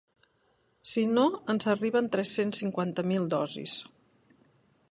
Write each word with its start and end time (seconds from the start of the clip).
Si 0.91 1.01
no 1.17 1.25
ens 1.53 1.69
arriben 1.75 2.09
tres-cents 2.15 2.63
cinquanta 2.63 3.05
mil 3.11 3.29
dosis! 3.35 3.75